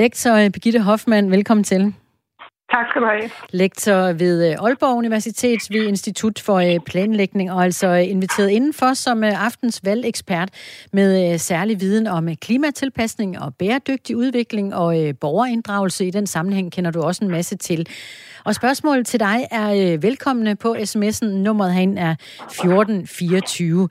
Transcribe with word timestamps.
Lektor 0.00 0.48
Birgitte 0.48 0.80
Hoffmann, 0.80 1.30
velkommen 1.30 1.64
til. 1.64 1.94
Tak 2.70 2.86
skal 2.90 3.02
du 3.02 3.06
have. 3.06 3.30
Lektor 3.50 4.12
ved 4.12 4.50
øh, 4.50 4.56
Aalborg 4.64 4.96
Universitet 4.96 5.60
ved 5.70 5.88
Institut 5.88 6.38
for 6.38 6.54
øh, 6.54 6.80
Planlægning, 6.86 7.52
og 7.52 7.64
altså 7.64 7.86
øh, 7.86 8.10
inviteret 8.10 8.50
indenfor 8.50 8.94
som 8.94 9.22
aftens 9.22 9.80
valgekspert 9.84 10.48
med 10.92 11.38
særlig 11.38 11.80
viden 11.80 12.06
om 12.06 12.36
klimatilpasning 12.36 13.40
og 13.40 13.54
bæredygtig 13.54 14.16
udvikling 14.16 14.74
og 14.74 15.14
borgerinddragelse. 15.20 16.06
I 16.06 16.10
den 16.10 16.26
sammenhæng 16.26 16.72
kender 16.72 16.90
du 16.90 17.02
også 17.02 17.24
en 17.24 17.30
masse 17.30 17.56
til. 17.56 17.88
Og 18.44 18.54
spørgsmålet 18.54 19.06
til 19.06 19.20
dig 19.20 19.46
er 19.50 19.98
velkomne 19.98 20.56
på 20.56 20.74
sms'en. 20.74 21.26
Nummeret 21.26 21.74
herinde 21.74 22.02
er 22.02 22.14
1424. 22.40 23.88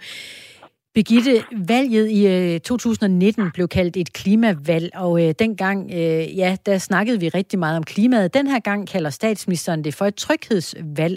Begitte, 0.93 1.33
valget 1.67 2.07
i 2.19 2.21
øh, 2.27 2.59
2019 2.59 3.51
blev 3.51 3.67
kaldt 3.67 3.97
et 3.97 4.13
klimavalg, 4.13 4.89
og 4.95 5.13
øh, 5.23 5.33
dengang, 5.39 5.91
øh, 5.93 6.37
ja, 6.41 6.55
der 6.65 6.77
snakkede 6.77 7.19
vi 7.19 7.27
rigtig 7.29 7.59
meget 7.59 7.77
om 7.77 7.83
klimaet. 7.83 8.33
Den 8.33 8.47
her 8.47 8.59
gang 8.59 8.87
kalder 8.87 9.09
statsministeren 9.09 9.83
det 9.83 9.93
for 9.97 10.05
et 10.05 10.15
tryghedsvalg. 10.15 11.15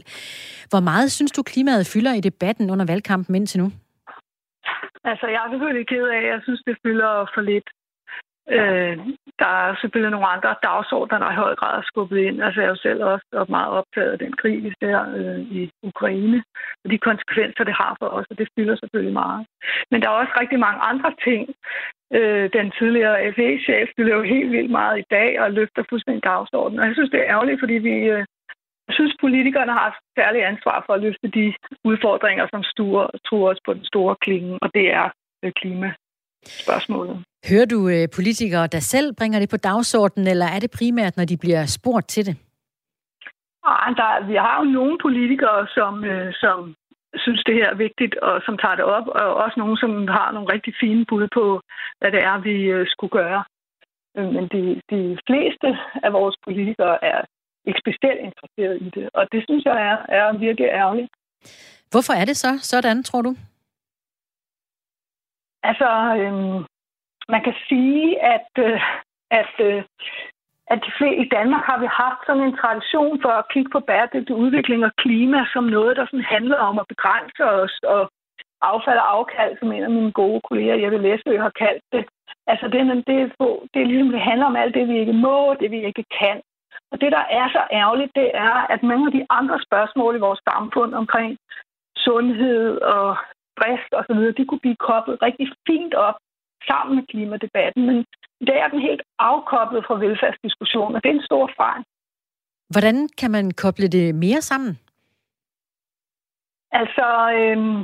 Hvor 0.70 0.80
meget 0.80 1.12
synes 1.12 1.32
du, 1.32 1.42
klimaet 1.42 1.86
fylder 1.94 2.14
i 2.14 2.20
debatten 2.20 2.70
under 2.70 2.86
valgkampen 2.86 3.34
indtil 3.34 3.60
nu? 3.60 3.68
Altså, 5.04 5.26
jeg 5.34 5.40
er 5.44 5.50
selvfølgelig 5.52 5.86
ked 5.88 6.04
af, 6.16 6.22
jeg 6.32 6.40
synes, 6.42 6.62
det 6.66 6.76
fylder 6.84 7.12
for 7.34 7.40
lidt. 7.40 7.68
Øh, 8.50 8.96
der 9.38 9.52
er 9.64 9.76
selvfølgelig 9.80 10.10
nogle 10.10 10.32
andre 10.34 10.54
dagsordner, 10.62 11.18
der 11.18 11.30
i 11.30 11.42
høj 11.44 11.54
grad 11.54 11.78
er 11.78 11.82
skubbet 11.90 12.18
ind. 12.18 12.42
Altså, 12.42 12.60
jeg 12.60 12.66
er 12.66 12.74
jo 12.74 12.86
selv 12.86 13.04
også 13.04 13.46
meget 13.48 13.70
optaget 13.78 14.12
af 14.12 14.18
den 14.18 14.32
krig, 14.32 14.64
vi 14.64 14.72
ser 14.80 14.98
øh, 15.18 15.40
i 15.58 15.70
Ukraine, 15.82 16.42
og 16.84 16.90
de 16.90 16.98
konsekvenser, 16.98 17.64
det 17.64 17.74
har 17.74 17.96
for 18.00 18.06
os, 18.06 18.26
og 18.30 18.38
det 18.38 18.48
fylder 18.56 18.76
selvfølgelig 18.76 19.12
meget. 19.12 19.46
Men 19.90 20.02
der 20.02 20.08
er 20.08 20.20
også 20.22 20.32
rigtig 20.40 20.58
mange 20.58 20.80
andre 20.80 21.14
ting. 21.24 21.54
Øh, 22.18 22.50
den 22.52 22.72
tidligere 22.78 23.32
FE-chef 23.36 23.88
fylder 23.96 24.14
jo 24.16 24.22
helt 24.22 24.50
vildt 24.50 24.70
meget 24.70 24.98
i 24.98 25.08
dag 25.10 25.40
og 25.40 25.52
løfter 25.52 25.82
fuldstændig 25.90 26.24
dagsordenen. 26.24 26.80
Og 26.80 26.86
jeg 26.86 26.94
synes, 26.94 27.10
det 27.10 27.20
er 27.20 27.30
ærgerligt, 27.34 27.60
fordi 27.60 27.74
vi, 27.88 27.94
øh, 28.14 28.24
jeg 28.88 28.94
synes, 28.98 29.14
politikerne 29.20 29.72
har 29.72 29.86
et 29.88 29.98
særligt 30.18 30.44
ansvar 30.44 30.82
for 30.86 30.92
at 30.94 31.02
løfte 31.02 31.28
de 31.28 31.54
udfordringer, 31.84 32.46
som 32.50 32.62
stuer, 32.62 33.06
truer 33.26 33.50
os 33.50 33.60
på 33.64 33.74
den 33.74 33.84
store 33.84 34.16
klinge, 34.24 34.58
og 34.62 34.68
det 34.74 34.86
er 34.92 35.06
øh, 35.44 35.52
klima 35.60 35.92
spørgsmålet. 36.46 37.24
Hører 37.50 37.64
du 37.64 37.88
øh, 37.88 38.08
politikere, 38.14 38.66
der 38.66 38.80
selv 38.80 39.14
bringer 39.18 39.38
det 39.40 39.50
på 39.50 39.56
dagsordenen, 39.56 40.28
eller 40.28 40.46
er 40.46 40.60
det 40.60 40.70
primært, 40.78 41.16
når 41.16 41.24
de 41.24 41.36
bliver 41.36 41.66
spurgt 41.66 42.08
til 42.08 42.26
det? 42.26 42.36
Ej, 43.64 43.90
der, 44.00 44.26
vi 44.26 44.34
har 44.34 44.56
jo 44.60 44.64
nogle 44.78 44.98
politikere, 45.02 45.66
som, 45.76 46.04
øh, 46.04 46.32
som 46.34 46.74
synes, 47.14 47.42
det 47.46 47.54
her 47.54 47.68
er 47.70 47.82
vigtigt, 47.86 48.14
og 48.16 48.42
som 48.46 48.58
tager 48.58 48.74
det 48.74 48.84
op, 48.84 49.06
og 49.08 49.34
også 49.44 49.56
nogle, 49.58 49.78
som 49.78 50.08
har 50.08 50.32
nogle 50.32 50.52
rigtig 50.54 50.74
fine 50.80 51.04
bud 51.08 51.28
på, 51.34 51.60
hvad 51.98 52.10
det 52.12 52.22
er, 52.30 52.36
vi 52.48 52.56
øh, 52.74 52.86
skulle 52.88 53.10
gøre. 53.10 53.44
Men 54.14 54.44
de, 54.54 54.80
de 54.90 55.18
fleste 55.28 55.68
af 56.04 56.12
vores 56.12 56.36
politikere 56.44 57.04
er 57.04 57.20
ikke 57.66 57.80
specielt 57.84 58.20
interesseret 58.28 58.76
i 58.86 58.88
det, 58.96 59.08
og 59.14 59.22
det 59.32 59.40
synes 59.48 59.64
jeg 59.64 59.76
er, 59.90 59.96
er 60.18 60.38
virkelig 60.38 60.68
ærgerligt. 60.82 61.10
Hvorfor 61.90 62.12
er 62.20 62.24
det 62.24 62.36
så 62.36 62.58
sådan, 62.62 63.02
tror 63.02 63.22
du? 63.22 63.36
Altså, 65.62 65.88
øhm, 66.20 66.64
man 67.28 67.42
kan 67.46 67.54
sige, 67.68 68.22
at, 68.34 68.50
øh, 68.58 68.80
at, 69.30 69.54
øh, 69.60 69.82
at 70.72 70.78
de 70.84 70.90
flere, 70.98 71.16
i 71.24 71.28
Danmark 71.28 71.64
har 71.70 71.78
vi 71.78 71.86
haft 71.86 72.20
sådan 72.26 72.42
en 72.42 72.56
tradition 72.56 73.22
for 73.22 73.32
at 73.40 73.48
kigge 73.52 73.70
på 73.70 73.80
bæredygtig 73.80 74.34
udvikling 74.36 74.84
og 74.84 74.92
klima 74.96 75.46
som 75.52 75.64
noget, 75.64 75.96
der 75.96 76.06
sådan 76.06 76.32
handler 76.36 76.56
om 76.56 76.78
at 76.78 76.88
begrænse 76.88 77.42
os 77.44 77.74
og 77.82 78.10
affald 78.62 78.98
og 78.98 79.10
afkald, 79.16 79.58
som 79.58 79.72
en 79.72 79.82
af 79.82 79.90
mine 79.90 80.12
gode 80.12 80.40
kolleger, 80.48 80.76
Jeppe 80.82 80.98
Læsø, 80.98 81.38
har 81.38 81.52
kaldt 81.64 81.84
det. 81.92 82.04
Altså, 82.46 82.66
det, 82.68 82.80
det, 83.08 83.16
er, 83.22 83.28
det 83.74 83.82
er 83.82 83.90
ligesom, 83.90 84.10
det 84.10 84.20
handler 84.20 84.46
om 84.46 84.56
alt 84.56 84.74
det, 84.74 84.88
vi 84.88 84.98
ikke 84.98 85.12
må, 85.12 85.54
det 85.60 85.70
vi 85.70 85.84
ikke 85.84 86.04
kan. 86.20 86.40
Og 86.92 87.00
det, 87.00 87.12
der 87.12 87.24
er 87.38 87.48
så 87.48 87.62
ærgerligt, 87.72 88.12
det 88.14 88.30
er, 88.34 88.54
at 88.74 88.82
mange 88.82 89.06
af 89.06 89.12
de 89.12 89.26
andre 89.30 89.58
spørgsmål 89.66 90.16
i 90.16 90.24
vores 90.26 90.40
samfund 90.50 90.94
omkring 90.94 91.38
sundhed 91.96 92.80
og 92.80 93.16
stress 93.52 93.82
osv., 93.98 94.20
de 94.38 94.44
kunne 94.46 94.64
blive 94.64 94.82
koblet 94.88 95.22
rigtig 95.22 95.46
fint 95.68 95.94
op 95.94 96.18
sammen 96.68 96.96
med 96.96 97.04
klimadebatten. 97.10 97.86
Men 97.86 97.96
i 98.40 98.44
dag 98.44 98.58
er 98.60 98.68
den 98.68 98.80
helt 98.88 99.02
afkoblet 99.18 99.84
fra 99.86 99.94
velfærdsdiskussionen, 100.04 100.96
og 100.96 101.02
det 101.02 101.10
er 101.10 101.14
en 101.14 101.30
stor 101.30 101.50
fejl. 101.56 101.82
Hvordan 102.72 103.08
kan 103.20 103.30
man 103.30 103.50
koble 103.50 103.88
det 103.88 104.14
mere 104.14 104.42
sammen? 104.50 104.72
Altså, 106.80 107.06
øhm, 107.38 107.80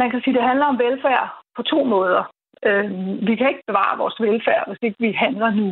man 0.00 0.10
kan 0.10 0.20
sige, 0.20 0.34
at 0.34 0.38
det 0.38 0.48
handler 0.50 0.66
om 0.66 0.78
velfærd 0.78 1.26
på 1.56 1.62
to 1.62 1.84
måder. 1.84 2.22
Øhm, 2.66 3.26
vi 3.26 3.36
kan 3.36 3.48
ikke 3.48 3.68
bevare 3.70 3.98
vores 3.98 4.16
velfærd, 4.20 4.64
hvis 4.68 4.78
ikke 4.82 4.96
vi 5.06 5.12
handler 5.12 5.50
nu. 5.50 5.68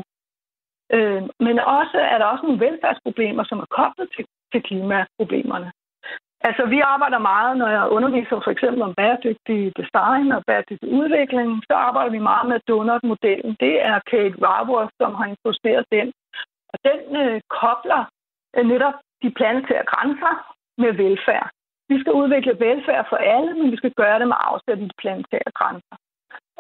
Øhm, 0.97 1.29
men 1.41 1.59
også 1.59 1.99
er 2.13 2.19
der 2.19 2.25
også 2.25 2.45
nogle 2.47 2.61
velfærdsproblemer, 2.67 3.45
som 3.45 3.59
er 3.59 3.69
koblet 3.79 4.09
til, 4.17 4.25
til 4.53 4.63
klimaproblemerne. 4.63 5.73
Altså, 6.49 6.65
vi 6.75 6.81
arbejder 6.95 7.19
meget, 7.19 7.53
når 7.57 7.69
jeg 7.77 7.89
underviser 7.97 8.37
for 8.45 8.51
eksempel 8.51 8.83
om 8.83 8.95
bæredygtig 8.95 9.61
design 9.81 10.27
og 10.37 10.43
bæredygtig 10.47 10.89
udvikling, 11.01 11.49
så 11.69 11.75
arbejder 11.89 12.11
vi 12.17 12.29
meget 12.31 12.47
med 12.49 12.59
donut-modellen. 12.69 13.57
Det 13.65 13.75
er 13.91 13.97
Kate 14.11 14.37
Raworth, 14.47 14.93
som 15.01 15.15
har 15.15 15.27
introduceret 15.33 15.85
den. 15.97 16.09
Og 16.73 16.79
den 16.89 17.01
øh, 17.23 17.41
kobler 17.61 18.03
øh, 18.57 18.65
netop 18.73 18.97
de 19.23 19.31
planetære 19.39 19.85
grænser 19.93 20.35
med 20.83 20.93
velfærd. 21.03 21.51
Vi 21.89 22.01
skal 22.01 22.13
udvikle 22.13 22.61
velfærd 22.67 23.07
for 23.09 23.17
alle, 23.17 23.55
men 23.55 23.71
vi 23.73 23.77
skal 23.77 23.93
gøre 24.03 24.19
det 24.19 24.29
med 24.29 24.39
afsæt 24.51 24.79
de 24.79 24.91
planetære 25.03 25.51
grænser. 25.59 25.97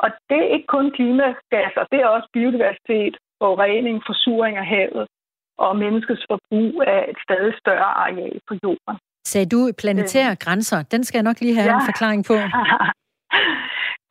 Og 0.03 0.09
det 0.31 0.39
er 0.43 0.55
ikke 0.55 0.67
kun 0.77 0.91
klimagasser, 0.97 1.85
det 1.93 1.99
er 2.01 2.09
også 2.17 2.29
biodiversitet, 2.33 3.15
forurening, 3.43 4.03
forsuring 4.07 4.57
af 4.57 4.67
havet 4.67 5.07
og 5.59 5.77
menneskets 5.77 6.25
forbrug 6.31 6.83
af 6.87 7.01
et 7.11 7.19
stadig 7.27 7.55
større 7.63 7.93
areal 8.05 8.41
på 8.49 8.55
jorden. 8.65 8.97
Sagde 9.31 9.49
du 9.55 9.61
planetære 9.83 10.31
øh. 10.31 10.37
grænser? 10.45 10.79
Den 10.93 11.05
skal 11.05 11.19
jeg 11.19 11.29
nok 11.29 11.41
lige 11.41 11.55
have 11.59 11.71
ja. 11.71 11.77
en 11.79 11.89
forklaring 11.91 12.23
på. 12.31 12.37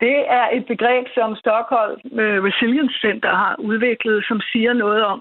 Det 0.04 0.18
er 0.40 0.46
et 0.56 0.66
begreb, 0.72 1.06
som 1.14 1.36
Stockholm 1.36 2.00
øh, 2.22 2.38
Resilience 2.48 2.96
Center 3.04 3.32
har 3.42 3.56
udviklet, 3.58 4.24
som 4.28 4.40
siger 4.52 4.72
noget 4.72 5.04
om, 5.04 5.18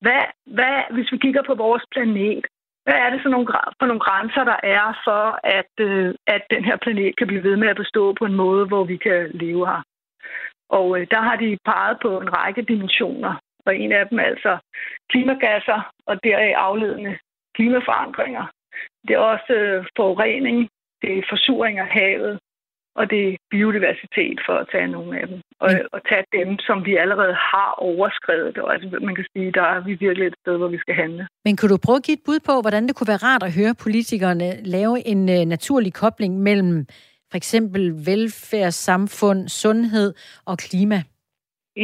hvad, 0.00 0.22
hvad, 0.46 0.76
hvis 0.94 1.12
vi 1.12 1.18
kigger 1.18 1.42
på 1.46 1.54
vores 1.54 1.84
planet, 1.94 2.44
hvad 2.84 2.98
er 3.04 3.10
det 3.10 3.20
så 3.22 3.28
nogle, 3.28 3.46
for 3.78 3.86
nogle 3.86 4.00
grænser, 4.06 4.44
der 4.44 4.58
er 4.62 4.86
for, 5.06 5.24
at, 5.58 5.72
øh, 5.80 6.14
at 6.26 6.42
den 6.50 6.64
her 6.64 6.76
planet 6.76 7.16
kan 7.18 7.26
blive 7.26 7.42
ved 7.42 7.56
med 7.56 7.68
at 7.68 7.80
bestå 7.82 8.14
på 8.18 8.24
en 8.24 8.34
måde, 8.34 8.66
hvor 8.66 8.84
vi 8.84 8.96
kan 8.96 9.30
leve 9.34 9.66
her? 9.66 9.82
Og 10.68 10.86
øh, 11.00 11.06
der 11.10 11.20
har 11.20 11.36
de 11.36 11.58
peget 11.64 11.96
på 12.02 12.20
en 12.20 12.30
række 12.36 12.62
dimensioner, 12.62 13.34
og 13.66 13.76
en 13.76 13.92
af 13.92 14.08
dem 14.08 14.18
altså 14.18 14.58
klimagasser 15.10 15.80
og 16.06 16.24
deraf 16.24 16.54
afledende 16.56 17.18
klimaforandringer. 17.54 18.46
Det 19.06 19.14
er 19.14 19.18
også 19.32 19.52
øh, 19.52 19.86
forurening, 19.96 20.68
det 21.02 21.18
er 21.18 21.22
forsuring 21.32 21.78
af 21.78 21.88
havet, 21.98 22.38
og 22.98 23.10
det 23.10 23.20
er 23.28 23.36
biodiversitet, 23.50 24.38
for 24.46 24.54
at 24.62 24.66
tage 24.72 24.88
nogle 24.96 25.20
af 25.20 25.26
dem. 25.28 25.38
Og, 25.60 25.70
mm. 25.72 25.88
og 25.92 26.00
tage 26.10 26.26
dem, 26.38 26.58
som 26.58 26.76
vi 26.88 26.96
allerede 26.96 27.34
har 27.52 27.70
overskrevet. 27.88 28.58
Og 28.58 28.72
altså, 28.74 28.98
man 29.08 29.14
kan 29.14 29.26
sige, 29.32 29.52
der 29.52 29.66
er 29.74 29.80
vi 29.80 29.92
virkelig 29.94 30.26
et 30.26 30.38
sted, 30.42 30.56
hvor 30.56 30.68
vi 30.68 30.78
skal 30.78 30.94
handle. 30.94 31.26
Men 31.44 31.56
kunne 31.56 31.72
du 31.74 31.78
prøve 31.86 31.96
at 31.96 32.06
give 32.06 32.18
et 32.20 32.26
bud 32.26 32.40
på, 32.48 32.54
hvordan 32.60 32.86
det 32.86 32.96
kunne 32.96 33.12
være 33.12 33.24
rart 33.28 33.42
at 33.42 33.54
høre 33.58 33.74
politikerne 33.84 34.48
lave 34.64 35.06
en 35.06 35.20
uh, 35.28 35.42
naturlig 35.54 35.92
kobling 35.94 36.32
mellem 36.48 36.86
for 37.30 37.36
eksempel 37.36 37.82
velfærd, 38.06 38.70
samfund, 38.70 39.48
sundhed 39.48 40.14
og 40.46 40.58
klima? 40.58 41.02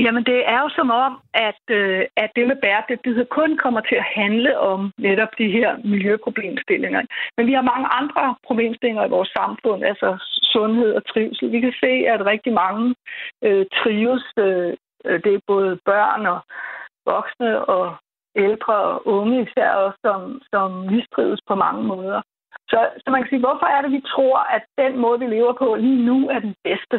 Jamen, 0.03 0.25
det 0.25 0.49
er 0.49 0.59
jo 0.61 0.69
som 0.69 0.91
om, 0.91 1.13
at, 1.35 1.63
øh, 1.71 2.05
at 2.17 2.31
det 2.37 2.47
med 2.47 2.57
bæredygtighed 2.63 3.27
kun 3.27 3.57
kommer 3.57 3.81
til 3.81 3.95
at 3.95 4.11
handle 4.21 4.59
om 4.59 4.93
netop 4.99 5.29
de 5.39 5.49
her 5.57 5.71
miljøproblemstillinger. 5.85 7.03
Men 7.37 7.47
vi 7.47 7.53
har 7.53 7.71
mange 7.73 7.89
andre 8.01 8.35
problemstillinger 8.47 9.05
i 9.07 9.15
vores 9.17 9.31
samfund, 9.39 9.85
altså 9.85 10.09
sundhed 10.53 10.95
og 10.95 11.03
trivsel. 11.07 11.53
Vi 11.53 11.61
kan 11.61 11.75
se, 11.81 11.93
at 12.13 12.27
rigtig 12.27 12.53
mange 12.53 12.95
øh, 13.43 13.67
trives. 13.79 14.25
Øh, 14.39 14.73
det 15.25 15.33
er 15.35 15.41
både 15.47 15.79
børn 15.85 16.27
og 16.27 16.41
voksne 17.07 17.65
og 17.65 17.97
ældre 18.37 18.75
og 18.75 19.07
unge 19.07 19.43
især 19.43 19.71
også, 19.71 19.99
som, 20.05 20.43
som 20.53 20.71
mistrives 20.93 21.41
på 21.49 21.55
mange 21.55 21.83
måder. 21.83 22.21
Så, 22.69 22.89
så 23.03 23.11
man 23.11 23.23
kan 23.23 23.31
sige, 23.31 23.47
hvorfor 23.47 23.67
er 23.67 23.83
det, 23.83 23.93
vi 23.93 24.01
tror, 24.01 24.39
at 24.57 24.65
den 24.79 24.99
måde, 24.99 25.19
vi 25.19 25.27
lever 25.27 25.53
på 25.53 25.75
lige 25.75 26.07
nu, 26.07 26.29
er 26.29 26.39
den 26.39 26.55
bedste? 26.65 26.97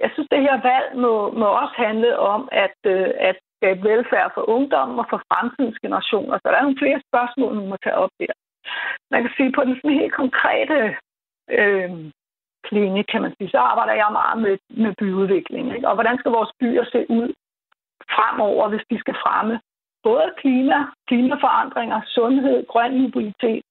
Jeg 0.00 0.10
synes, 0.12 0.28
det 0.30 0.40
her 0.46 0.56
valg 0.70 0.88
må, 1.04 1.12
må 1.40 1.46
også 1.62 1.74
handle 1.86 2.18
om 2.18 2.48
at, 2.52 2.78
øh, 2.84 3.10
at 3.28 3.36
skabe 3.56 3.82
velfærd 3.88 4.30
for 4.34 4.48
ungdommen 4.48 4.98
og 4.98 5.06
for 5.10 5.20
fremtidens 5.30 5.78
generationer. 5.84 6.36
Så 6.38 6.46
der 6.48 6.56
er 6.58 6.66
nogle 6.66 6.82
flere 6.82 7.00
spørgsmål, 7.08 7.54
man 7.54 7.68
må 7.68 7.76
tage 7.76 8.00
op 8.04 8.10
der. 8.20 8.34
Man 9.10 9.22
kan 9.22 9.32
sige, 9.36 9.52
på 9.52 9.64
den 9.64 9.74
sådan 9.76 10.00
helt 10.00 10.14
konkrete 10.22 10.96
øh, 11.58 11.90
klinik, 12.68 13.06
kan 13.12 13.22
man 13.22 13.34
sige, 13.36 13.50
så 13.50 13.58
arbejder 13.58 13.94
jeg 14.02 14.08
meget 14.20 14.38
med, 14.44 14.56
med 14.84 14.92
byudvikling. 15.00 15.74
Ikke? 15.76 15.88
Og 15.88 15.94
hvordan 15.94 16.18
skal 16.18 16.32
vores 16.38 16.52
byer 16.60 16.84
se 16.84 17.00
ud 17.08 17.28
fremover, 18.14 18.68
hvis 18.68 18.84
de 18.90 18.98
skal 19.00 19.16
fremme 19.24 19.60
både 20.02 20.26
klima, 20.40 20.78
klimaforandringer, 21.08 22.00
sundhed, 22.06 22.66
grøn 22.72 23.02
mobilitet 23.02 23.64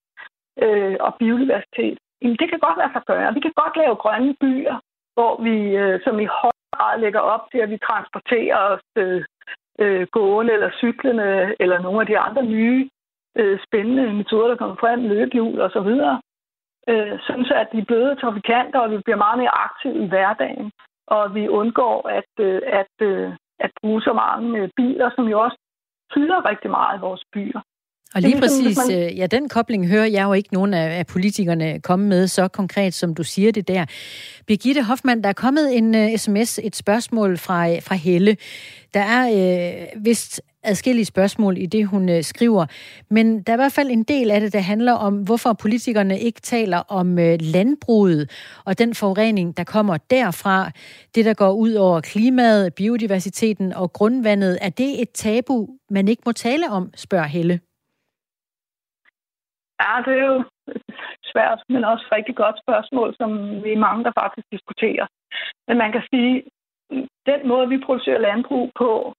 øh, 0.64 0.98
og 1.00 1.16
biodiversitet? 1.20 1.98
Jamen, 2.22 2.38
det 2.42 2.48
kan 2.50 2.60
godt 2.60 2.78
lade 2.78 2.94
sig 2.94 3.04
gøre. 3.12 3.34
Vi 3.34 3.40
kan 3.40 3.54
godt 3.62 3.76
lave 3.82 3.96
grønne 4.04 4.36
byer, 4.42 4.76
hvor 5.16 5.34
vi, 5.48 5.58
øh, 5.84 6.00
som 6.04 6.20
i 6.20 6.28
høj 6.42 6.58
grad 6.76 7.00
lægger 7.00 7.20
op 7.20 7.44
til, 7.52 7.58
at 7.58 7.70
vi 7.70 7.78
transporterer 7.78 8.58
os 8.58 8.86
øh, 8.96 9.24
øh, 9.80 10.08
gående 10.12 10.54
eller 10.54 10.72
cyklende, 10.84 11.56
eller 11.60 11.78
nogle 11.80 12.02
af 12.02 12.08
de 12.08 12.20
andre 12.20 12.44
nye 12.46 12.90
øh, 13.40 13.60
spændende 13.68 14.14
metoder, 14.14 14.48
der 14.48 14.56
kommer 14.56 14.76
frem, 14.76 15.00
løbehjul 15.04 15.60
og 15.62 15.72
så 15.72 15.80
videre, 15.80 16.22
øh, 16.90 17.20
sådan 17.28 17.46
så 17.46 17.54
at 17.54 17.70
de 17.74 17.86
bløde 17.86 18.16
trafikanter, 18.16 18.80
og 18.80 18.92
vi 18.92 18.98
bliver 18.98 19.18
meget 19.26 19.38
mere 19.40 19.58
aktive 19.68 20.04
i 20.04 20.08
hverdagen, 20.08 20.72
og 21.08 21.36
vi 21.36 21.48
undgår 21.48 22.10
at, 22.10 22.32
øh, 22.40 22.62
at, 22.66 22.96
øh, 23.02 23.30
at 23.60 23.72
bruge 23.82 24.02
så 24.02 24.14
mange 24.14 24.60
øh, 24.60 24.70
biler, 24.76 25.10
som 25.16 25.26
jo 25.28 25.40
også 25.46 25.58
fylder 26.14 26.50
rigtig 26.50 26.72
meget 26.72 26.98
i 26.98 27.02
vores 27.02 27.24
byer. 27.34 27.62
Og 28.16 28.22
lige 28.22 28.40
præcis, 28.40 28.78
man... 28.88 28.98
Øh, 28.98 29.18
ja, 29.18 29.28
den 29.28 29.50
kobling 29.50 29.88
hører 29.88 30.06
jeg 30.06 30.24
jo 30.24 30.34
ikke 30.34 30.54
nogen 30.54 30.74
af, 30.74 31.00
af 31.00 31.08
politikerne 31.08 31.80
komme 31.80 32.08
med 32.08 32.28
så 32.28 32.48
konkret, 32.48 32.94
som 32.94 33.16
du 33.16 33.24
siger 33.24 33.52
det 33.52 33.68
der. 33.68 33.86
Birgitte 34.48 34.84
Hoffmann, 34.84 35.24
der 35.24 35.30
er 35.30 35.34
kommet 35.34 35.78
en 35.78 35.96
uh, 35.96 36.18
sms, 36.18 36.60
et 36.64 36.76
spørgsmål 36.76 37.38
fra, 37.38 37.80
fra 37.80 37.96
Helle. 37.96 38.38
Der 38.94 39.00
er 39.00 39.30
uh, 39.96 40.06
vist 40.06 40.42
adskillige 40.64 41.06
spørgsmål 41.06 41.58
i 41.58 41.66
det, 41.66 41.88
hun 41.88 42.10
uh, 42.10 42.22
skriver, 42.22 42.66
men 43.10 43.42
der 43.42 43.54
er 43.54 43.58
i 43.58 43.62
hvert 43.62 43.72
fald 43.72 43.92
en 43.92 44.04
del 44.04 44.32
af 44.32 44.42
det, 44.42 44.54
der 44.54 44.60
handler 44.60 44.94
om, 44.94 45.14
hvorfor 45.14 45.54
politikerne 45.54 46.20
ikke 46.20 46.42
taler 46.42 46.78
om 46.78 47.12
uh, 47.12 47.34
landbruget 47.40 48.30
og 48.66 48.80
den 48.80 48.96
forurening, 48.96 49.58
der 49.58 49.64
kommer 49.64 49.98
derfra. 49.98 50.72
Det, 51.16 51.26
der 51.26 51.34
går 51.34 51.52
ud 51.52 51.74
over 51.74 52.02
klimaet, 52.02 52.74
biodiversiteten 52.74 53.74
og 53.74 53.94
grundvandet. 53.94 54.58
Er 54.62 54.70
det 54.70 55.02
et 55.02 55.12
tabu, 55.14 55.68
man 55.90 56.08
ikke 56.08 56.24
må 56.26 56.32
tale 56.32 56.70
om, 56.70 56.90
spørger 56.96 57.28
Helle. 57.28 57.60
Ja, 59.82 59.94
det 60.06 60.14
er 60.20 60.26
jo 60.34 60.44
svært, 61.32 61.60
men 61.70 61.84
også 61.84 62.06
et 62.06 62.12
rigtig 62.18 62.36
godt 62.36 62.58
spørgsmål, 62.64 63.16
som 63.20 63.30
vi 63.64 63.72
er 63.74 63.86
mange, 63.88 64.04
der 64.04 64.12
faktisk 64.22 64.48
diskuterer. 64.52 65.08
Men 65.68 65.78
man 65.78 65.92
kan 65.92 66.04
sige, 66.12 66.44
den 67.32 67.48
måde, 67.48 67.70
vi 67.70 67.86
producerer 67.86 68.26
landbrug 68.28 68.72
på 68.76 69.14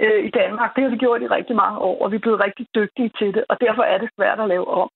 øh, 0.00 0.24
i 0.28 0.30
Danmark, 0.30 0.74
det 0.74 0.82
har 0.84 0.90
vi 0.90 0.96
gjort 0.96 1.22
i 1.22 1.34
rigtig 1.36 1.56
mange 1.56 1.78
år, 1.78 2.02
og 2.02 2.10
vi 2.10 2.16
er 2.16 2.24
blevet 2.26 2.44
rigtig 2.44 2.66
dygtige 2.74 3.10
til 3.18 3.34
det, 3.34 3.44
og 3.48 3.56
derfor 3.60 3.82
er 3.82 3.98
det 3.98 4.10
svært 4.16 4.40
at 4.40 4.48
lave 4.48 4.68
om. 4.68 4.88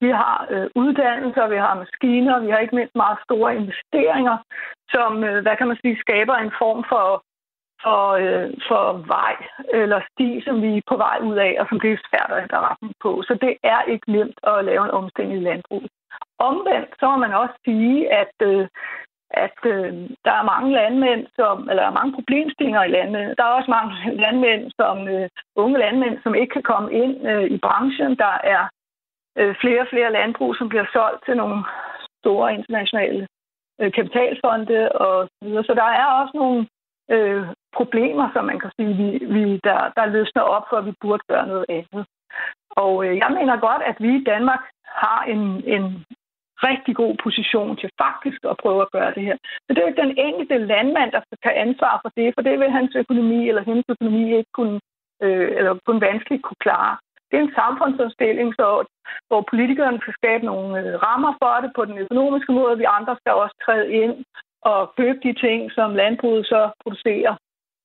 Vi 0.00 0.10
har 0.10 0.46
øh, 0.50 0.66
uddannelser, 0.74 1.48
vi 1.48 1.56
har 1.56 1.74
maskiner, 1.74 2.44
vi 2.44 2.50
har 2.50 2.58
ikke 2.58 2.76
mindst 2.76 2.94
meget 2.94 3.18
store 3.26 3.56
investeringer, 3.56 4.36
som, 4.94 5.24
øh, 5.24 5.42
hvad 5.42 5.56
kan 5.56 5.68
man 5.68 5.78
sige, 5.82 6.00
skaber 6.00 6.34
en 6.34 6.52
form 6.60 6.84
for 6.88 7.24
for, 7.84 8.02
øh, 8.22 8.50
for 8.68 8.84
vej 9.14 9.34
eller 9.80 10.00
sti, 10.10 10.28
som 10.46 10.62
vi 10.62 10.70
er 10.76 10.88
på 10.90 10.96
vej 10.96 11.18
ud 11.28 11.36
af, 11.46 11.52
og 11.60 11.66
som 11.68 11.80
det 11.80 11.90
er 11.92 12.06
svært 12.08 12.30
at 12.32 12.42
ændre 12.42 12.66
retning 12.68 12.94
på. 13.04 13.10
Så 13.26 13.32
det 13.44 13.54
er 13.62 13.80
ikke 13.92 14.12
nemt 14.16 14.38
at 14.52 14.64
lave 14.64 14.84
en 14.84 14.96
omstilling 15.00 15.34
i 15.36 15.46
landbruget. 15.48 15.90
Omvendt, 16.38 16.90
så 17.00 17.04
må 17.10 17.16
man 17.16 17.34
også 17.42 17.56
sige, 17.64 18.12
at, 18.22 18.34
øh, 18.50 18.66
at 19.30 19.58
øh, 19.74 19.92
der 20.26 20.34
er 20.40 20.50
mange 20.52 20.70
landmænd, 20.72 21.26
som, 21.38 21.56
eller 21.68 21.82
der 21.82 21.90
er 21.90 22.00
mange 22.00 22.14
problemstillinger 22.18 22.82
i 22.84 22.94
landmænd. 22.96 23.36
Der 23.36 23.44
er 23.44 23.58
også 23.58 23.70
mange 23.78 23.92
landmænd, 24.24 24.62
som 24.80 25.08
øh, 25.08 25.28
unge 25.56 25.78
landmænd, 25.78 26.16
som 26.22 26.34
ikke 26.34 26.52
kan 26.52 26.62
komme 26.72 26.92
ind 26.92 27.14
øh, 27.30 27.44
i 27.56 27.58
branchen. 27.58 28.16
Der 28.24 28.34
er 28.54 28.62
øh, 29.38 29.54
flere 29.60 29.80
og 29.80 29.90
flere 29.90 30.12
landbrug, 30.12 30.56
som 30.56 30.68
bliver 30.68 30.86
solgt 30.92 31.24
til 31.26 31.36
nogle 31.36 31.64
store 32.20 32.54
internationale 32.54 33.26
øh, 33.80 33.92
kapitalfonde 33.92 34.92
og 34.92 35.28
så 35.28 35.44
videre. 35.44 35.64
Så 35.64 35.74
der 35.74 35.88
er 36.00 36.06
også 36.20 36.32
nogle 36.34 36.66
øh, 37.10 37.46
problemer, 37.76 38.26
som 38.32 38.44
man 38.44 38.58
kan 38.60 38.70
sige, 38.76 38.94
vi, 39.00 39.08
vi, 39.34 39.60
der, 39.68 39.80
der 39.96 40.06
løsner 40.06 40.42
op 40.42 40.64
for, 40.70 40.76
at 40.76 40.86
vi 40.86 40.92
burde 41.00 41.22
gøre 41.28 41.46
noget 41.46 41.66
andet. 41.68 42.04
Og 42.70 43.06
øh, 43.06 43.16
jeg 43.22 43.30
mener 43.38 43.56
godt, 43.68 43.82
at 43.90 43.96
vi 44.04 44.10
i 44.16 44.24
Danmark 44.24 44.62
har 45.02 45.20
en, 45.34 45.42
en 45.74 45.84
rigtig 46.68 46.94
god 47.02 47.14
position 47.24 47.76
til 47.76 47.90
faktisk 48.04 48.40
at 48.50 48.56
prøve 48.62 48.82
at 48.82 48.92
gøre 48.96 49.12
det 49.16 49.22
her. 49.28 49.36
Så 49.64 49.68
det 49.68 49.78
er 49.78 49.82
jo 49.82 49.92
ikke 49.92 50.06
den 50.06 50.18
enkelte 50.28 50.66
landmand, 50.72 51.10
der 51.12 51.20
skal 51.26 51.38
tage 51.42 51.60
ansvar 51.66 51.94
for 52.02 52.10
det, 52.16 52.28
for 52.34 52.42
det 52.42 52.54
vil 52.60 52.70
hans 52.78 52.92
økonomi 53.02 53.48
eller 53.48 53.62
hendes 53.70 53.84
økonomi 53.88 54.24
ikke 54.38 54.52
kunne, 54.58 54.80
øh, 55.22 55.48
eller 55.58 55.72
kun 55.86 56.00
vanskeligt 56.00 56.42
kunne 56.42 56.64
klare. 56.66 56.96
Det 57.28 57.36
er 57.38 57.44
en 57.44 57.60
samfundsomstilling, 57.62 58.48
så, 58.60 58.68
hvor 59.28 59.40
politikerne 59.50 59.98
skal 60.00 60.14
skabe 60.20 60.44
nogle 60.44 60.70
øh, 60.80 60.94
rammer 61.06 61.32
for 61.42 61.54
det 61.62 61.70
på 61.76 61.84
den 61.84 61.98
økonomiske 62.04 62.52
måde, 62.52 62.78
vi 62.78 62.86
andre 62.98 63.16
skal 63.20 63.32
også 63.32 63.56
træde 63.64 63.92
ind 64.02 64.14
og 64.62 64.92
købe 64.98 65.18
de 65.26 65.32
ting, 65.44 65.72
som 65.72 65.94
landbruget 65.94 66.46
så 66.46 66.60
producerer, 66.82 67.34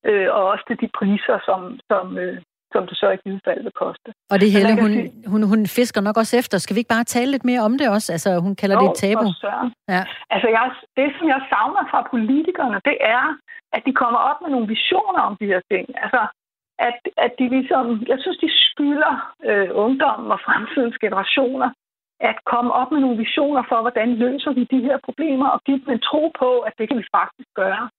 øh, 0.05 0.27
og 0.35 0.43
også 0.51 0.63
til 0.67 0.77
de 0.83 0.89
priser, 0.99 1.37
som, 1.47 1.79
som, 1.91 2.17
øh, 2.17 2.37
som 2.73 2.87
det 2.87 2.97
så 2.97 3.09
i 3.11 3.17
givet 3.23 3.41
fald 3.47 3.63
vil 3.63 3.71
koste. 3.83 4.09
Og 4.31 4.37
det 4.41 4.51
hele, 4.51 4.81
hun, 4.83 4.91
sige, 4.91 5.11
hun, 5.31 5.41
hun 5.51 5.61
fisker 5.77 6.01
nok 6.01 6.17
også 6.17 6.37
efter. 6.41 6.57
Skal 6.57 6.75
vi 6.75 6.79
ikke 6.79 6.95
bare 6.97 7.11
tale 7.15 7.31
lidt 7.31 7.45
mere 7.45 7.61
om 7.67 7.73
det 7.79 7.87
også? 7.95 8.11
Altså, 8.15 8.29
hun 8.45 8.55
kalder 8.55 8.75
jo, 8.75 8.81
det 8.81 8.89
et 8.91 8.97
tabu. 9.03 9.27
Ja. 9.93 10.03
Altså, 10.33 10.47
jeg, 10.55 10.63
det, 10.97 11.07
som 11.17 11.27
jeg 11.33 11.41
savner 11.51 11.83
fra 11.91 12.01
politikerne, 12.13 12.79
det 12.89 12.97
er, 13.17 13.25
at 13.75 13.81
de 13.87 13.93
kommer 14.01 14.19
op 14.29 14.39
med 14.41 14.49
nogle 14.49 14.67
visioner 14.67 15.21
om 15.29 15.35
de 15.41 15.45
her 15.51 15.61
ting. 15.71 15.85
Altså, 16.03 16.21
at, 16.87 16.99
at 17.25 17.31
de 17.39 17.45
ligesom, 17.55 17.83
jeg 18.11 18.17
synes, 18.19 18.37
de 18.45 18.49
skylder 18.67 19.13
øh, 19.49 19.69
ungdommen 19.83 20.31
og 20.31 20.39
fremtidens 20.47 20.97
generationer 20.97 21.69
at 22.19 22.37
komme 22.45 22.71
op 22.73 22.91
med 22.91 22.99
nogle 22.99 23.17
visioner 23.17 23.63
for, 23.69 23.81
hvordan 23.81 24.09
løser 24.23 24.51
vi 24.51 24.63
de 24.63 24.81
her 24.87 24.97
problemer, 25.07 25.47
og 25.47 25.59
give 25.65 25.79
dem 25.83 25.89
en 25.93 26.05
tro 26.09 26.31
på, 26.39 26.59
at 26.59 26.73
det 26.77 26.87
kan 26.87 26.97
vi 26.97 27.05
faktisk 27.19 27.49
gøre. 27.55 27.89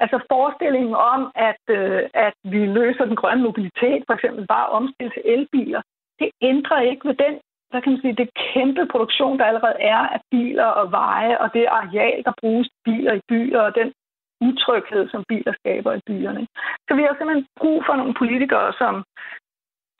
Altså 0.00 0.18
forestillingen 0.32 0.94
om, 0.94 1.32
at, 1.34 1.62
øh, 1.68 2.02
at 2.14 2.34
vi 2.44 2.66
løser 2.66 3.04
den 3.04 3.16
grønne 3.16 3.42
mobilitet, 3.42 4.02
for 4.06 4.14
eksempel 4.14 4.46
bare 4.46 4.68
omstille 4.68 5.12
til 5.12 5.22
elbiler, 5.24 5.82
det 6.18 6.30
ændrer 6.40 6.80
ikke 6.80 7.08
ved 7.08 7.14
den, 7.14 7.34
hvad 7.70 7.82
kan 7.82 7.92
man 7.92 8.00
sige, 8.00 8.20
det 8.22 8.30
kæmpe 8.52 8.86
produktion, 8.92 9.38
der 9.38 9.44
allerede 9.44 9.78
er 9.80 10.02
af 10.16 10.20
biler 10.30 10.70
og 10.80 10.90
veje, 10.90 11.38
og 11.38 11.54
det 11.54 11.66
areal, 11.66 12.24
der 12.24 12.40
bruges 12.40 12.68
biler 12.84 13.12
i 13.12 13.20
byer, 13.28 13.60
og 13.60 13.74
den 13.74 13.92
utryghed, 14.40 15.08
som 15.08 15.24
biler 15.28 15.52
skaber 15.52 15.92
i 15.94 16.00
byerne. 16.06 16.46
Så 16.88 16.94
vi 16.94 17.02
har 17.02 17.14
simpelthen 17.14 17.46
brug 17.60 17.84
for 17.86 17.94
nogle 17.96 18.14
politikere, 18.14 18.72
som, 18.80 19.04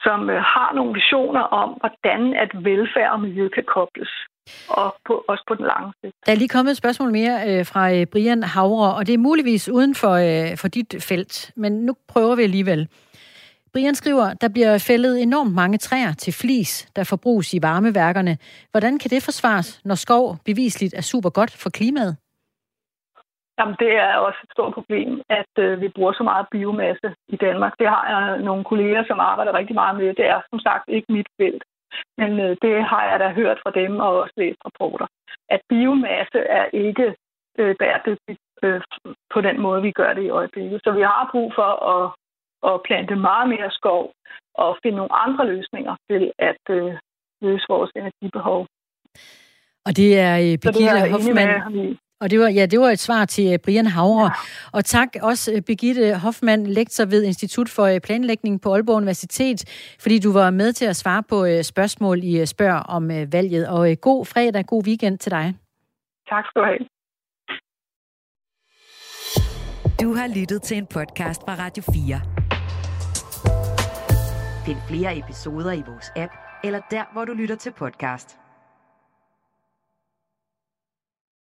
som 0.06 0.30
øh, 0.30 0.42
har 0.54 0.70
nogle 0.74 0.94
visioner 0.94 1.40
om, 1.40 1.68
hvordan 1.80 2.34
at 2.34 2.64
velfærd 2.64 3.12
og 3.12 3.20
miljø 3.20 3.48
kan 3.48 3.64
kobles. 3.64 4.12
Og 4.68 4.96
på, 5.06 5.24
også 5.28 5.44
på 5.48 5.54
den 5.54 5.66
lange 5.66 5.92
sigt. 6.00 6.14
Der 6.26 6.32
er 6.32 6.36
lige 6.36 6.48
kommet 6.48 6.70
et 6.70 6.76
spørgsmål 6.76 7.10
mere 7.12 7.36
øh, 7.48 7.66
fra 7.66 7.92
øh, 7.94 8.06
Brian 8.06 8.42
Havre, 8.42 8.94
og 8.94 9.06
det 9.06 9.14
er 9.14 9.18
muligvis 9.18 9.68
uden 9.68 9.94
for, 9.94 10.12
øh, 10.12 10.56
for 10.56 10.68
dit 10.68 10.94
felt, 11.08 11.52
men 11.56 11.72
nu 11.72 11.92
prøver 12.08 12.34
vi 12.36 12.42
alligevel. 12.42 12.88
Brian 13.72 13.94
skriver, 13.94 14.34
der 14.34 14.48
bliver 14.48 14.84
fældet 14.88 15.22
enormt 15.22 15.54
mange 15.54 15.78
træer 15.78 16.12
til 16.12 16.32
flis, 16.32 16.90
der 16.96 17.04
forbruges 17.04 17.54
i 17.54 17.62
varmeværkerne. 17.62 18.38
Hvordan 18.70 18.98
kan 18.98 19.10
det 19.10 19.22
forsvares, 19.22 19.80
når 19.84 19.94
skov 19.94 20.36
bevisligt 20.44 20.94
er 20.94 21.00
super 21.00 21.30
godt 21.30 21.52
for 21.62 21.70
klimaet? 21.70 22.16
Jamen, 23.58 23.76
det 23.78 23.92
er 24.06 24.14
også 24.26 24.38
et 24.44 24.50
stort 24.52 24.74
problem, 24.74 25.22
at 25.28 25.52
øh, 25.58 25.80
vi 25.80 25.88
bruger 25.88 26.12
så 26.12 26.22
meget 26.22 26.46
biomasse 26.50 27.08
i 27.28 27.36
Danmark. 27.36 27.72
Det 27.78 27.88
har 27.88 28.04
jeg 28.12 28.42
nogle 28.48 28.64
kolleger, 28.64 29.04
som 29.06 29.20
arbejder 29.20 29.52
rigtig 29.58 29.74
meget 29.74 29.96
med. 29.96 30.14
Det 30.14 30.26
er 30.26 30.40
som 30.50 30.58
sagt 30.58 30.84
ikke 30.88 31.12
mit 31.12 31.26
felt. 31.40 31.62
Men 32.20 32.30
øh, 32.44 32.56
det 32.62 32.74
har 32.84 33.04
jeg 33.10 33.20
da 33.20 33.28
hørt 33.40 33.58
fra 33.62 33.72
dem 33.80 33.92
og 34.06 34.10
også 34.20 34.34
læst 34.36 34.60
rapporter. 34.66 35.06
At 35.54 35.60
biomasse 35.68 36.38
er 36.58 36.66
ikke 36.86 37.14
øh, 37.58 37.74
bæredygtigt 37.80 38.40
øh, 38.62 38.80
på 39.34 39.40
den 39.40 39.60
måde, 39.60 39.82
vi 39.82 39.92
gør 40.00 40.12
det 40.12 40.22
i 40.22 40.34
øjeblikket. 40.40 40.80
Så 40.84 40.90
vi 40.92 41.02
har 41.02 41.28
brug 41.32 41.52
for 41.58 41.70
at, 41.94 42.04
at 42.70 42.82
plante 42.86 43.16
meget 43.16 43.48
mere 43.48 43.70
skov 43.70 44.12
og 44.54 44.78
finde 44.82 44.96
nogle 44.96 45.14
andre 45.24 45.46
løsninger 45.46 45.94
til 46.10 46.32
at 46.38 46.62
øh, 46.70 46.92
løse 47.40 47.66
vores 47.68 47.90
energibehov. 47.96 48.66
Og 49.86 49.96
det 49.96 50.10
er 50.26 50.34
øh, 50.44 50.54
Birgitte 50.62 51.10
Hoffmann. 51.12 51.98
Og 52.22 52.30
det 52.30 52.40
var, 52.40 52.48
ja, 52.48 52.66
det 52.66 52.80
var 52.80 52.90
et 52.90 52.98
svar 52.98 53.24
til 53.24 53.52
øh, 53.52 53.58
Brian 53.58 53.86
Havre. 53.86 54.24
Ja. 54.24 54.30
Og 54.72 54.84
tak 54.84 55.08
også 55.22 55.52
øh, 55.52 55.62
Birgitte 55.62 56.18
Hoffmann, 56.18 56.66
lektor 56.66 57.04
ved 57.04 57.22
Institut 57.24 57.68
for 57.68 57.84
øh, 57.84 58.00
Planlægning 58.00 58.60
på 58.62 58.74
Aalborg 58.74 58.96
Universitet, 58.96 59.58
fordi 60.00 60.18
du 60.18 60.32
var 60.32 60.50
med 60.50 60.72
til 60.72 60.84
at 60.84 60.96
svare 60.96 61.22
på 61.22 61.46
spørgsmål 61.62 62.18
i 62.24 62.46
Spørg 62.46 62.82
om 62.88 63.08
valget. 63.08 63.68
Og 63.68 63.96
god 64.00 64.26
fredag, 64.26 64.66
god 64.66 64.86
weekend 64.86 65.18
til 65.18 65.32
dig. 65.32 65.54
Tak 66.28 66.44
skal 66.46 66.62
du 66.62 66.66
have. 66.66 66.78
Du 70.02 70.14
har 70.14 70.28
lyttet 70.40 70.62
til 70.62 70.76
en 70.76 70.86
podcast 70.86 71.40
fra 71.46 71.54
Radio 71.64 71.82
4. 71.82 72.20
Find 74.66 74.78
flere 74.88 75.18
episoder 75.18 75.72
i 75.72 75.82
vores 75.86 76.12
app, 76.16 76.32
eller 76.64 76.80
der, 76.90 77.04
hvor 77.12 77.24
du 77.24 77.32
lytter 77.32 77.56
til 77.56 77.72
podcast. 77.72 78.41